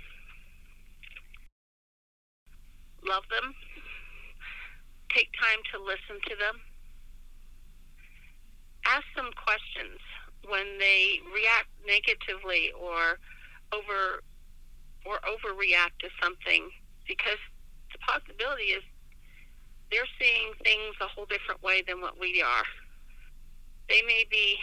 love 3.08 3.22
them. 3.30 3.54
Take 5.14 5.30
time 5.40 5.62
to 5.72 5.78
listen 5.78 6.18
to 6.26 6.36
them. 6.42 6.58
Ask 8.88 9.06
them 9.16 9.30
questions 9.38 10.02
when 10.50 10.66
they 10.80 11.22
react 11.30 11.70
negatively 11.86 12.74
or 12.74 13.20
over 13.72 14.24
or 15.06 15.20
overreact 15.22 16.02
to 16.02 16.10
something 16.20 16.68
because 17.08 17.38
the 17.94 18.00
possibility 18.00 18.74
is 18.74 18.82
they're 19.92 20.10
seeing 20.18 20.50
things 20.64 20.96
a 21.00 21.06
whole 21.06 21.28
different 21.28 21.62
way 21.62 21.84
than 21.88 22.02
what 22.02 22.20
we 22.20 22.42
are. 22.42 22.66
They 23.88 24.02
may 24.02 24.26
be 24.32 24.58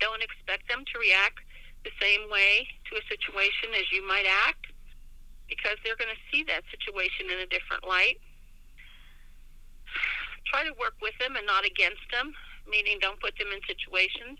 don't 0.00 0.22
expect 0.22 0.68
them 0.68 0.84
to 0.92 0.94
react 0.98 1.40
the 1.84 1.94
same 2.02 2.28
way 2.30 2.66
to 2.90 2.98
a 2.98 3.02
situation 3.06 3.70
as 3.78 3.86
you 3.92 4.06
might 4.06 4.26
act 4.26 4.66
because 5.48 5.78
they're 5.86 5.98
going 5.98 6.10
to 6.10 6.22
see 6.34 6.42
that 6.42 6.66
situation 6.74 7.30
in 7.30 7.38
a 7.38 7.48
different 7.48 7.86
light. 7.86 8.18
Try 10.50 10.66
to 10.66 10.74
work 10.78 10.98
with 11.02 11.14
them 11.18 11.38
and 11.38 11.46
not 11.46 11.66
against 11.66 12.02
them, 12.10 12.34
meaning 12.66 12.98
don't 12.98 13.18
put 13.22 13.38
them 13.38 13.50
in 13.54 13.62
situations 13.66 14.38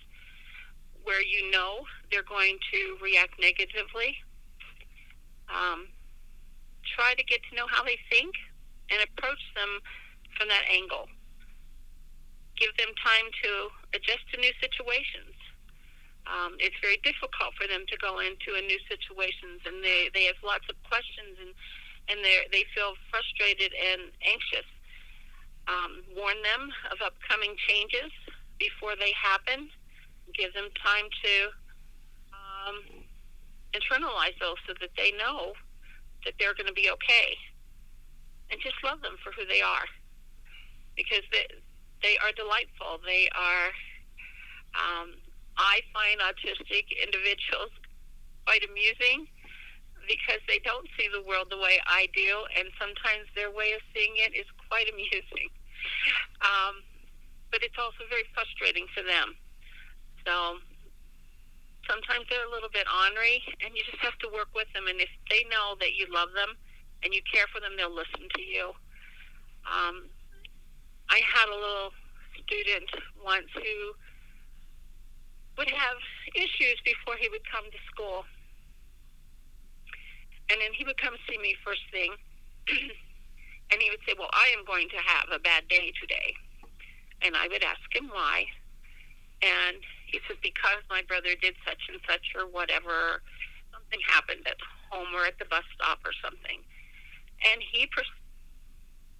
where 1.06 1.22
you 1.22 1.50
know 1.54 1.86
they're 2.10 2.26
going 2.26 2.58
to 2.74 2.98
react 2.98 3.38
negatively. 3.38 4.18
Um, 5.46 5.86
try 6.82 7.14
to 7.14 7.22
get 7.22 7.38
to 7.50 7.54
know 7.54 7.70
how 7.70 7.86
they 7.86 7.94
think 8.10 8.34
and 8.90 8.98
approach 8.98 9.38
them 9.54 9.78
from 10.34 10.50
that 10.50 10.66
angle. 10.66 11.06
Give 12.58 12.74
them 12.74 12.90
time 12.98 13.30
to 13.30 13.50
adjust 13.94 14.26
to 14.34 14.40
new 14.42 14.50
situations 14.58 15.35
um, 16.26 16.58
it's 16.58 16.76
very 16.82 16.98
difficult 17.06 17.54
for 17.54 17.66
them 17.70 17.86
to 17.86 17.96
go 18.02 18.18
into 18.18 18.58
a 18.58 18.62
new 18.62 18.78
situations, 18.90 19.62
and 19.64 19.82
they 19.82 20.10
they 20.12 20.26
have 20.26 20.38
lots 20.42 20.66
of 20.68 20.74
questions, 20.82 21.38
and 21.38 21.54
and 22.10 22.24
they 22.24 22.46
they 22.50 22.64
feel 22.74 22.98
frustrated 23.10 23.72
and 23.74 24.10
anxious. 24.26 24.66
Um, 25.66 26.06
warn 26.14 26.38
them 26.46 26.70
of 26.94 27.02
upcoming 27.02 27.58
changes 27.66 28.14
before 28.58 28.94
they 28.94 29.10
happen. 29.18 29.66
Give 30.34 30.54
them 30.54 30.70
time 30.78 31.10
to 31.10 31.34
um, 32.30 32.76
internalize 33.74 34.38
those 34.38 34.58
so 34.66 34.74
that 34.80 34.90
they 34.96 35.10
know 35.18 35.54
that 36.24 36.34
they're 36.38 36.54
going 36.54 36.70
to 36.70 36.74
be 36.74 36.90
okay, 36.90 37.38
and 38.50 38.60
just 38.62 38.76
love 38.82 39.02
them 39.02 39.16
for 39.22 39.30
who 39.32 39.46
they 39.46 39.62
are, 39.62 39.86
because 40.94 41.22
they 41.30 41.46
they 42.02 42.18
are 42.18 42.30
delightful. 42.34 42.98
They 43.04 43.28
are 43.34 43.70
um, 44.74 45.14
I 45.56 45.80
find 45.92 46.20
autistic 46.20 46.92
individuals 46.92 47.72
quite 48.44 48.62
amusing 48.68 49.26
because 50.06 50.38
they 50.46 50.62
don't 50.62 50.86
see 50.94 51.10
the 51.10 51.26
world 51.26 51.50
the 51.50 51.58
way 51.58 51.82
I 51.86 52.06
do, 52.14 52.46
and 52.54 52.70
sometimes 52.78 53.26
their 53.34 53.50
way 53.50 53.74
of 53.74 53.82
seeing 53.90 54.14
it 54.16 54.36
is 54.38 54.46
quite 54.70 54.86
amusing. 54.92 55.50
Um, 56.40 56.82
but 57.50 57.62
it's 57.62 57.78
also 57.78 58.06
very 58.08 58.26
frustrating 58.34 58.86
for 58.94 59.02
them. 59.02 59.34
So 60.26 60.62
sometimes 61.86 62.26
they're 62.30 62.46
a 62.46 62.50
little 62.50 62.70
bit 62.70 62.86
ornery, 62.86 63.42
and 63.62 63.74
you 63.74 63.82
just 63.86 64.02
have 64.02 64.18
to 64.22 64.28
work 64.30 64.50
with 64.54 64.70
them. 64.74 64.86
And 64.86 65.00
if 65.00 65.10
they 65.30 65.46
know 65.50 65.74
that 65.78 65.94
you 65.94 66.06
love 66.10 66.30
them 66.34 66.54
and 67.02 67.14
you 67.14 67.22
care 67.26 67.46
for 67.50 67.60
them, 67.62 67.74
they'll 67.78 67.94
listen 67.94 68.26
to 68.26 68.42
you. 68.42 68.74
Um, 69.66 70.10
I 71.10 71.22
had 71.22 71.48
a 71.50 71.54
little 71.54 71.94
student 72.42 72.90
once 73.22 73.50
who 73.54 73.94
would 75.58 75.70
have 75.70 75.98
issues 76.34 76.76
before 76.84 77.16
he 77.18 77.28
would 77.28 77.44
come 77.50 77.64
to 77.64 77.80
school. 77.90 78.24
And 80.50 80.60
then 80.60 80.70
he 80.76 80.84
would 80.84 81.00
come 81.00 81.14
see 81.28 81.38
me 81.38 81.56
first 81.64 81.82
thing, 81.90 82.12
and 83.72 83.82
he 83.82 83.90
would 83.90 84.04
say, 84.06 84.14
Well, 84.16 84.30
I 84.32 84.54
am 84.56 84.64
going 84.64 84.88
to 84.90 85.00
have 85.02 85.26
a 85.32 85.40
bad 85.40 85.66
day 85.68 85.92
today. 86.00 86.34
And 87.22 87.34
I 87.34 87.48
would 87.48 87.64
ask 87.64 87.82
him 87.90 88.08
why. 88.12 88.46
And 89.42 89.82
he 90.06 90.20
said, 90.28 90.36
Because 90.42 90.84
my 90.88 91.02
brother 91.08 91.34
did 91.40 91.54
such 91.66 91.90
and 91.90 91.98
such 92.06 92.36
or 92.36 92.46
whatever, 92.46 93.22
something 93.72 94.00
happened 94.06 94.46
at 94.46 94.60
home 94.90 95.08
or 95.14 95.26
at 95.26 95.38
the 95.38 95.46
bus 95.46 95.66
stop 95.74 95.98
or 96.04 96.14
something. 96.22 96.62
And 97.42 97.58
he 97.58 97.86
pr- 97.90 98.06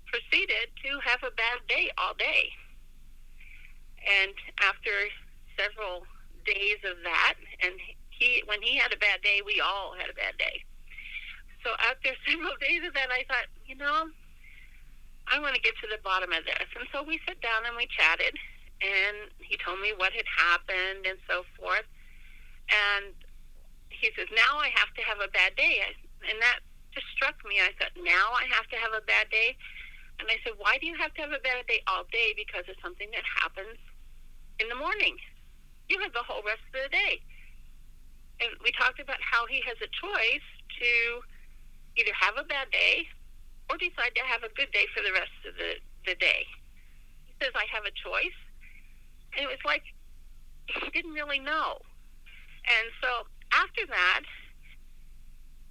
proceeded 0.07 0.71
to 0.85 0.91
have 1.03 1.27
a 1.27 1.35
bad 1.35 1.59
day 1.69 1.91
all 1.99 2.15
day. 2.15 2.55
And 4.07 4.33
after 4.63 5.11
several 5.59 6.07
days 6.47 6.81
of 6.87 6.97
that, 7.05 7.35
and 7.61 7.75
he 8.11 8.43
when 8.47 8.63
he 8.63 8.79
had 8.79 8.93
a 8.95 8.97
bad 8.99 9.21
day, 9.23 9.43
we 9.45 9.61
all 9.61 9.95
had 9.99 10.09
a 10.09 10.17
bad 10.17 10.39
day. 10.39 10.65
So 11.67 11.75
after 11.83 12.15
several 12.29 12.57
days 12.63 12.87
of 12.87 12.95
that, 12.95 13.11
I 13.11 13.27
thought, 13.29 13.51
you 13.67 13.77
know, 13.77 14.09
I 15.27 15.43
want 15.43 15.55
to 15.59 15.61
get 15.61 15.75
to 15.83 15.91
the 15.91 16.01
bottom 16.07 16.31
of 16.31 16.47
this. 16.47 16.71
And 16.79 16.87
so 16.95 17.03
we 17.03 17.19
sat 17.27 17.43
down 17.43 17.67
and 17.67 17.75
we 17.75 17.91
chatted, 17.91 18.35
and 18.81 19.29
he 19.43 19.59
told 19.59 19.83
me 19.83 19.93
what 19.99 20.15
had 20.15 20.29
happened 20.31 21.05
and 21.05 21.19
so 21.27 21.43
forth. 21.59 21.87
And 22.71 23.15
he 23.91 24.11
says, 24.15 24.31
now 24.31 24.59
I 24.59 24.71
have 24.75 24.91
to 24.95 25.03
have 25.03 25.19
a 25.19 25.31
bad 25.31 25.55
day. 25.59 25.83
And 26.27 26.39
that 26.43 26.63
just 26.95 27.07
struck 27.15 27.39
me. 27.47 27.59
I 27.63 27.75
thought, 27.79 27.95
now 27.99 28.35
I 28.35 28.47
have 28.55 28.67
to 28.71 28.79
have 28.79 28.95
a 28.95 29.05
bad 29.05 29.31
day. 29.31 29.55
And 30.19 30.27
I 30.31 30.41
said, 30.43 30.57
why 30.59 30.79
do 30.79 30.87
you 30.87 30.97
have 30.97 31.13
to 31.15 31.21
have 31.23 31.35
a 31.35 31.43
bad 31.43 31.67
day 31.67 31.83
all 31.87 32.07
day? 32.11 32.33
Because 32.35 32.65
of 32.71 32.79
something 32.83 33.11
that 33.13 33.27
happens 33.43 33.79
in 34.59 34.67
the 34.71 34.79
morning 34.79 35.19
you 35.89 35.99
have 36.03 36.13
the 36.13 36.25
whole 36.25 36.43
rest 36.43 36.63
of 36.73 36.83
the 36.83 36.91
day. 36.91 37.21
And 38.41 38.51
we 38.63 38.73
talked 38.77 39.01
about 39.01 39.21
how 39.21 39.47
he 39.47 39.63
has 39.65 39.77
a 39.81 39.91
choice 39.91 40.49
to 40.81 40.93
either 41.97 42.13
have 42.13 42.37
a 42.37 42.45
bad 42.45 42.69
day 42.71 43.09
or 43.71 43.77
decide 43.79 44.13
to 44.15 44.25
have 44.29 44.45
a 44.45 44.53
good 44.55 44.71
day 44.73 44.85
for 44.95 45.03
the 45.03 45.13
rest 45.13 45.33
of 45.49 45.57
the, 45.57 45.81
the 46.05 46.15
day. 46.21 46.45
He 47.27 47.33
says, 47.41 47.53
I 47.57 47.65
have 47.73 47.85
a 47.89 47.95
choice. 47.97 48.37
And 49.35 49.45
it 49.45 49.51
was 49.51 49.63
like 49.65 49.83
he 50.69 50.91
didn't 50.91 51.13
really 51.13 51.39
know. 51.39 51.81
And 52.67 52.87
so 53.01 53.27
after 53.53 53.87
that, 53.87 54.27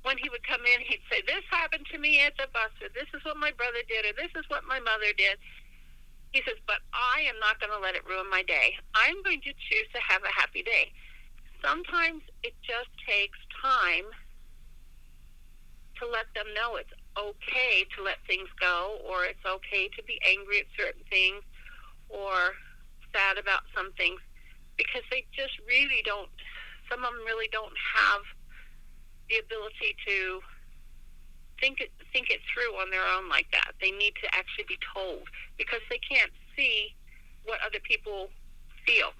when 0.03 0.17
he 0.21 0.29
would 0.29 0.45
come 0.45 0.61
in, 0.63 0.79
he'd 0.85 1.01
say, 1.09 1.21
This 1.25 1.43
happened 1.49 1.85
to 1.91 1.97
me 1.97 2.21
at 2.21 2.37
the 2.37 2.47
bus, 2.53 2.71
or 2.79 2.89
this 2.93 3.09
is 3.13 3.25
what 3.25 3.37
my 3.37 3.51
brother 3.57 3.81
did, 3.89 4.05
or 4.05 4.13
this 4.13 4.31
is 4.37 4.45
what 4.47 4.63
my 4.63 4.79
mother 4.79 5.11
did. 5.17 5.37
He 6.35 6.43
says, 6.43 6.59
but 6.67 6.83
I 6.91 7.23
am 7.31 7.39
not 7.39 7.63
going 7.63 7.71
to 7.71 7.79
let 7.79 7.95
it 7.95 8.03
ruin 8.03 8.27
my 8.29 8.43
day. 8.43 8.75
I'm 8.91 9.23
going 9.23 9.39
to 9.39 9.55
choose 9.55 9.87
to 9.95 10.01
have 10.03 10.19
a 10.27 10.35
happy 10.35 10.67
day. 10.67 10.91
Sometimes 11.63 12.27
it 12.43 12.51
just 12.59 12.91
takes 13.07 13.39
time 13.63 14.03
to 15.95 16.03
let 16.11 16.27
them 16.35 16.51
know 16.51 16.75
it's 16.75 16.91
okay 17.15 17.87
to 17.95 18.03
let 18.03 18.19
things 18.27 18.51
go 18.59 18.99
or 19.07 19.23
it's 19.23 19.47
okay 19.47 19.87
to 19.95 20.03
be 20.03 20.19
angry 20.27 20.59
at 20.59 20.67
certain 20.75 21.07
things 21.07 21.39
or 22.11 22.51
sad 23.15 23.39
about 23.39 23.63
some 23.71 23.95
things 23.95 24.19
because 24.75 25.07
they 25.07 25.23
just 25.31 25.55
really 25.63 26.03
don't, 26.03 26.27
some 26.91 26.99
of 27.07 27.15
them 27.15 27.23
really 27.23 27.47
don't 27.55 27.79
have 27.95 28.27
the 29.31 29.39
ability 29.39 29.95
to 30.03 30.43
think 31.59 31.81
it, 31.81 31.91
think 32.11 32.29
it 32.29 32.39
through 32.51 32.75
on 32.81 32.89
their 32.91 33.05
own 33.05 33.29
like 33.29 33.47
that. 33.51 33.71
They 33.81 33.91
need 33.91 34.13
to 34.23 34.27
actually 34.35 34.65
be 34.67 34.79
told 34.93 35.27
because 35.57 35.81
they 35.89 35.99
can't 35.99 36.31
see 36.55 36.95
what 37.45 37.59
other 37.65 37.79
people 37.83 38.29
feel 38.85 39.11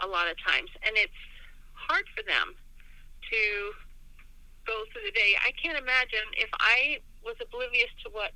a 0.00 0.06
lot 0.06 0.30
of 0.30 0.36
times. 0.42 0.70
And 0.86 0.96
it's 0.96 1.22
hard 1.74 2.04
for 2.16 2.22
them 2.22 2.54
to 2.54 3.42
go 4.66 4.84
through 4.92 5.02
the 5.06 5.14
day. 5.14 5.34
I 5.42 5.52
can't 5.58 5.78
imagine 5.78 6.26
if 6.38 6.50
I 6.58 6.98
was 7.24 7.36
oblivious 7.40 7.90
to 8.04 8.10
what 8.10 8.32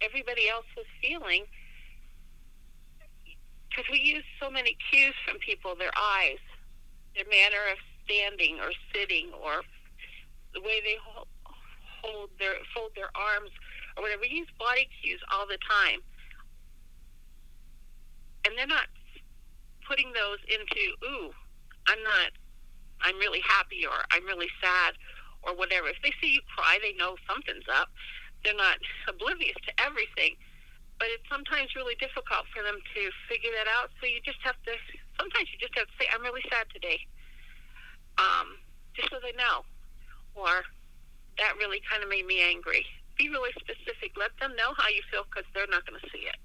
everybody 0.00 0.48
else 0.48 0.66
was 0.76 0.86
feeling 1.02 1.44
because 3.68 3.86
we 3.90 4.00
use 4.00 4.24
so 4.42 4.50
many 4.50 4.76
cues 4.90 5.14
from 5.26 5.38
people 5.38 5.74
their 5.78 5.94
eyes, 5.94 6.42
their 7.14 7.24
manner 7.30 7.70
of 7.70 7.78
standing 8.04 8.58
or 8.58 8.70
sitting, 8.92 9.30
or 9.30 9.62
the 10.54 10.60
way 10.60 10.82
they 10.82 10.98
hold, 11.06 11.28
hold 12.02 12.30
their 12.38 12.54
fold 12.74 12.92
their 12.96 13.10
arms 13.14 13.50
or 13.96 14.02
whatever. 14.02 14.22
We 14.22 14.32
use 14.32 14.48
body 14.58 14.88
cues 15.00 15.20
all 15.32 15.46
the 15.46 15.58
time, 15.64 16.00
and 18.44 18.56
they're 18.56 18.66
not 18.66 18.88
putting 19.86 20.12
those 20.12 20.38
into 20.48 20.82
ooh, 21.04 21.30
I'm 21.88 22.02
not, 22.02 22.30
I'm 23.02 23.18
really 23.18 23.42
happy 23.44 23.86
or 23.86 24.04
I'm 24.10 24.24
really 24.26 24.50
sad 24.62 24.94
or 25.42 25.56
whatever. 25.56 25.88
If 25.88 26.00
they 26.02 26.12
see 26.20 26.34
you 26.34 26.42
cry, 26.54 26.78
they 26.82 26.92
know 26.94 27.16
something's 27.26 27.66
up. 27.72 27.88
They're 28.44 28.54
not 28.54 28.78
oblivious 29.08 29.56
to 29.66 29.72
everything 29.82 30.36
but 31.00 31.08
it's 31.08 31.24
sometimes 31.32 31.72
really 31.72 31.96
difficult 31.96 32.44
for 32.52 32.60
them 32.62 32.76
to 32.76 33.00
figure 33.24 33.50
that 33.56 33.64
out. 33.72 33.88
So 33.98 34.04
you 34.04 34.20
just 34.20 34.38
have 34.44 34.60
to, 34.68 34.76
sometimes 35.16 35.48
you 35.48 35.56
just 35.56 35.72
have 35.72 35.88
to 35.88 35.96
say, 35.96 36.04
I'm 36.12 36.20
really 36.20 36.44
sad 36.52 36.68
today, 36.68 37.00
um, 38.20 38.60
just 38.92 39.08
so 39.08 39.16
they 39.16 39.32
know. 39.32 39.64
Or 40.36 40.68
that 41.40 41.56
really 41.58 41.80
kind 41.90 42.04
of 42.04 42.08
made 42.08 42.26
me 42.26 42.40
angry. 42.44 42.84
Be 43.18 43.28
really 43.28 43.50
specific. 43.58 44.12
Let 44.16 44.30
them 44.38 44.54
know 44.56 44.72
how 44.76 44.88
you 44.88 45.00
feel 45.10 45.24
because 45.24 45.48
they're 45.54 45.66
not 45.66 45.84
going 45.88 45.98
to 46.00 46.08
see 46.12 46.28
it. 46.28 46.36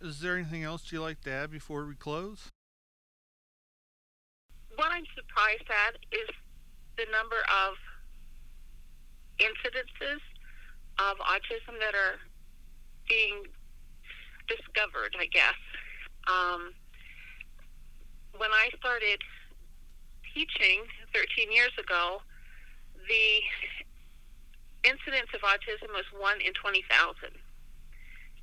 Is 0.00 0.20
there 0.20 0.36
anything 0.36 0.64
else 0.64 0.90
you'd 0.92 1.00
like 1.00 1.20
to 1.22 1.30
add 1.30 1.50
before 1.50 1.86
we 1.86 1.94
close? 1.94 2.50
What 4.74 4.90
I'm 4.92 5.06
surprised 5.14 5.66
at 5.70 5.96
is 6.12 6.28
the 6.96 7.06
number 7.10 7.38
of 7.66 7.74
incidences 9.38 10.22
of 10.98 11.16
autism 11.18 11.78
that 11.80 11.94
are 11.94 12.18
being 13.08 13.42
discovered, 14.46 15.14
I 15.18 15.26
guess. 15.26 15.58
Um, 16.26 16.74
when 18.36 18.50
I 18.50 18.70
started 18.78 19.18
teaching 20.34 20.82
13 21.14 21.52
years 21.52 21.72
ago, 21.78 22.22
the 23.08 23.42
incidence 24.84 25.32
of 25.34 25.40
autism 25.40 25.90
was 25.92 26.04
1 26.16 26.40
in 26.40 26.52
20,000. 26.54 26.84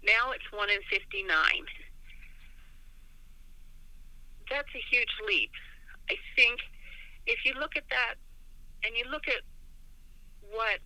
Now 0.04 0.32
it's 0.32 0.46
1 0.52 0.70
in 0.70 0.82
59. 0.90 1.26
That's 4.50 4.70
a 4.76 4.84
huge 4.90 5.14
leap. 5.26 5.52
I 6.10 6.18
think 6.36 6.60
if 7.26 7.46
you 7.46 7.54
look 7.58 7.78
at 7.78 7.90
that 7.90 8.16
and 8.84 8.94
you 8.96 9.06
look 9.10 9.28
at 9.28 9.42
what 10.54 10.82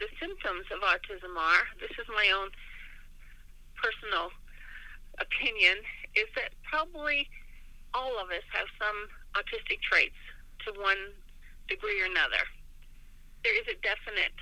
the 0.00 0.08
symptoms 0.20 0.68
of 0.68 0.84
autism 0.84 1.32
are, 1.36 1.64
this 1.80 1.92
is 1.96 2.06
my 2.12 2.28
own 2.36 2.52
personal 3.80 4.30
opinion, 5.18 5.80
is 6.14 6.28
that 6.36 6.52
probably 6.68 7.28
all 7.94 8.20
of 8.20 8.28
us 8.30 8.44
have 8.52 8.68
some 8.76 9.08
autistic 9.32 9.80
traits 9.80 10.18
to 10.66 10.72
one 10.78 11.16
degree 11.68 12.02
or 12.02 12.06
another. 12.06 12.44
There 13.44 13.54
is 13.54 13.66
a 13.68 13.78
definite 13.80 14.34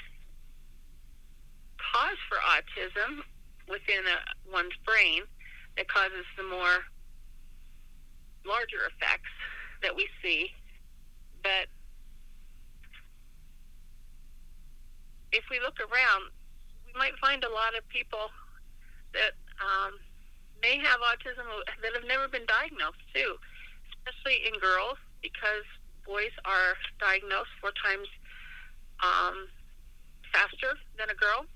cause 1.92 2.20
for 2.28 2.38
autism 2.42 3.22
within 3.68 4.04
a, 4.06 4.18
one's 4.50 4.76
brain 4.84 5.22
that 5.76 5.88
causes 5.88 6.24
the 6.36 6.44
more 6.44 6.84
larger 8.46 8.86
effects 8.88 9.32
that 9.82 9.94
we 9.94 10.08
see, 10.22 10.50
but 11.42 11.68
if 15.32 15.44
we 15.50 15.60
look 15.60 15.78
around, 15.80 16.32
we 16.86 16.92
might 16.96 17.16
find 17.20 17.44
a 17.44 17.50
lot 17.50 17.76
of 17.76 17.86
people 17.88 18.30
that 19.12 19.36
um, 19.60 19.98
may 20.62 20.78
have 20.78 21.00
autism 21.04 21.44
that 21.82 21.92
have 21.92 22.06
never 22.08 22.28
been 22.28 22.46
diagnosed 22.46 23.02
too, 23.12 23.36
especially 24.00 24.46
in 24.48 24.58
girls 24.60 24.96
because 25.20 25.66
boys 26.06 26.32
are 26.44 26.78
diagnosed 27.00 27.50
four 27.60 27.72
times 27.82 28.08
um, 29.02 29.48
faster 30.32 30.76
than 30.98 31.10
a 31.10 31.14
girl 31.14 31.46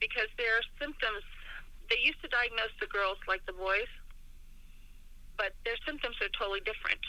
because 0.00 0.30
their 0.38 0.62
symptoms. 0.80 1.22
They 1.90 1.98
used 2.04 2.20
to 2.20 2.28
diagnose 2.28 2.74
the 2.80 2.86
girls 2.86 3.16
like 3.26 3.40
the 3.46 3.56
boys, 3.56 3.88
but 5.36 5.56
their 5.64 5.80
symptoms 5.86 6.16
are 6.20 6.28
totally 6.36 6.60
different. 6.60 7.00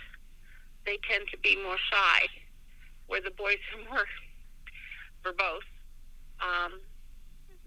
They 0.86 0.98
tend 1.04 1.28
to 1.32 1.38
be 1.44 1.60
more 1.62 1.78
shy, 1.78 2.32
where 3.08 3.22
the 3.22 3.36
boys 3.36 3.60
are 3.76 3.84
more 3.92 4.08
verbose. 5.24 5.68
Um, 6.40 6.80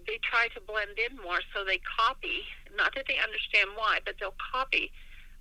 they 0.07 0.18
try 0.25 0.49
to 0.57 0.61
blend 0.64 0.97
in 0.99 1.21
more, 1.21 1.45
so 1.55 1.64
they 1.64 1.79
copy. 1.85 2.42
Not 2.75 2.95
that 2.97 3.05
they 3.07 3.21
understand 3.21 3.77
why, 3.77 4.01
but 4.05 4.16
they'll 4.18 4.40
copy 4.40 4.90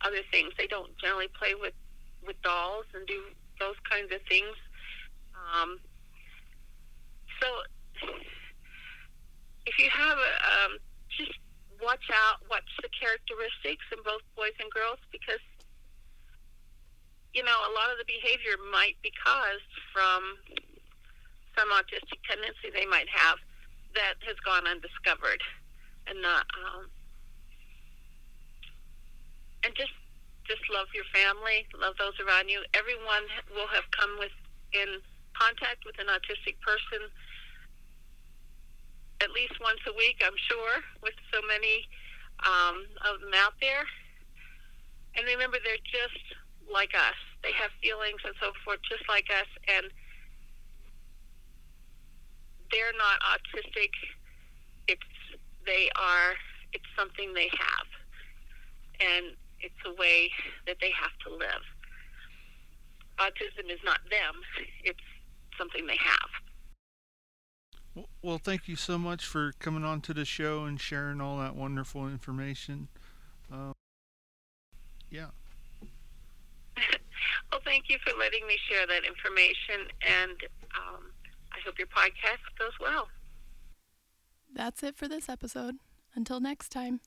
other 0.03 0.21
things. 0.29 0.51
They 0.57 0.67
don't 0.67 0.91
generally 0.99 1.29
play 1.31 1.55
with 1.55 1.73
with 2.21 2.39
dolls 2.43 2.85
and 2.93 3.07
do 3.07 3.33
those 3.59 3.79
kinds 3.89 4.13
of 4.13 4.21
things. 4.29 4.53
Um, 5.33 5.79
so, 7.41 7.47
if 9.65 9.77
you 9.79 9.89
have 9.89 10.17
a, 10.17 10.33
um, 10.45 10.77
just 11.09 11.33
watch 11.81 12.05
out, 12.13 12.45
watch 12.49 12.67
the 12.81 12.89
characteristics 12.93 13.85
in 13.91 13.99
both 14.05 14.21
boys 14.37 14.53
and 14.61 14.69
girls 14.69 15.01
because 15.11 15.41
you 17.33 17.41
know 17.43 17.57
a 17.65 17.71
lot 17.73 17.89
of 17.89 17.97
the 17.97 18.05
behavior 18.05 18.59
might 18.69 18.99
be 19.01 19.11
caused 19.17 19.73
from 19.89 20.37
some 21.57 21.69
autistic 21.73 22.19
tendency 22.27 22.69
they 22.73 22.85
might 22.85 23.09
have 23.09 23.39
that 23.95 24.15
has 24.23 24.35
gone 24.45 24.67
undiscovered 24.67 25.41
and 26.07 26.21
not 26.21 26.45
um, 26.59 26.85
and 29.63 29.73
just 29.75 29.93
just 30.45 30.61
love 30.69 30.87
your 30.93 31.07
family 31.15 31.65
love 31.79 31.95
those 31.97 32.17
around 32.21 32.49
you. 32.49 32.61
Everyone 32.73 33.25
will 33.55 33.69
have 33.73 33.87
come 33.95 34.17
with 34.19 34.33
in 34.73 35.01
contact 35.33 35.83
with 35.85 35.97
an 35.99 36.07
autistic 36.07 36.59
person 36.61 37.07
at 39.21 39.31
least 39.31 39.53
once 39.61 39.79
a 39.87 39.93
week 39.95 40.21
i'm 40.25 40.37
sure 40.49 40.81
with 41.01 41.15
so 41.33 41.39
many 41.47 41.85
um, 42.41 42.89
of 43.05 43.21
them 43.21 43.33
out 43.37 43.53
there 43.61 43.85
and 45.15 45.25
remember 45.27 45.57
they're 45.63 45.85
just 45.85 46.25
like 46.71 46.93
us 46.95 47.19
they 47.43 47.53
have 47.53 47.69
feelings 47.81 48.21
and 48.25 48.33
so 48.41 48.51
forth 48.65 48.79
just 48.89 49.05
like 49.09 49.29
us 49.29 49.49
and 49.69 49.91
they're 52.71 52.95
not 52.97 53.19
autistic. 53.21 53.91
It's 54.87 55.11
they 55.65 55.89
are. 55.95 56.33
It's 56.73 56.87
something 56.97 57.33
they 57.33 57.51
have, 57.51 57.87
and 59.01 59.35
it's 59.59 59.81
a 59.85 59.93
way 59.99 60.31
that 60.65 60.77
they 60.79 60.91
have 60.95 61.11
to 61.27 61.35
live. 61.35 61.65
Autism 63.19 63.69
is 63.69 63.79
not 63.83 63.99
them. 64.09 64.39
It's 64.83 65.03
something 65.57 65.85
they 65.85 65.99
have. 65.99 66.31
Well, 68.21 68.37
thank 68.37 68.67
you 68.67 68.75
so 68.75 68.97
much 68.97 69.25
for 69.25 69.53
coming 69.59 69.83
on 69.83 70.01
to 70.01 70.13
the 70.13 70.25
show 70.25 70.63
and 70.63 70.79
sharing 70.79 71.19
all 71.19 71.37
that 71.39 71.55
wonderful 71.55 72.07
information. 72.07 72.87
Uh, 73.51 73.73
yeah. 75.09 75.27
well, 77.51 77.61
thank 77.65 77.85
you 77.89 77.97
for 78.05 78.17
letting 78.17 78.47
me 78.47 78.57
share 78.69 78.87
that 78.87 79.03
information, 79.05 79.91
and 80.01 80.37
um, 80.77 81.03
I 81.51 81.57
hope 81.65 81.77
your 81.77 81.87
podcast 81.87 82.57
goes 82.57 82.73
well. 82.79 83.09
That's 84.53 84.83
it 84.83 84.95
for 84.95 85.07
this 85.07 85.27
episode. 85.27 85.75
Until 86.15 86.39
next 86.39 86.69
time. 86.69 87.01